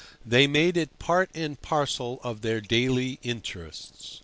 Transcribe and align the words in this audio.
They 0.25 0.47
made 0.47 0.77
it 0.77 0.97
part 0.97 1.29
and 1.35 1.61
parcel 1.61 2.19
of 2.23 2.41
their 2.41 2.59
daily 2.59 3.19
interests. 3.21 4.19